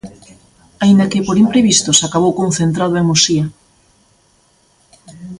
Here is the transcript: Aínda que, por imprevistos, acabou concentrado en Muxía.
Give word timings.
Aínda 0.83 1.09
que, 1.11 1.25
por 1.27 1.37
imprevistos, 1.45 1.97
acabou 2.07 2.33
concentrado 2.41 2.93
en 2.97 3.07
Muxía. 3.09 3.45